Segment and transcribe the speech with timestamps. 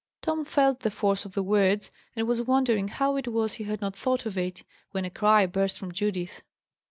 [0.23, 3.81] Tom felt the force of the words, and was wondering how it was he had
[3.81, 6.41] not thought of it, when a cry burst from Judith.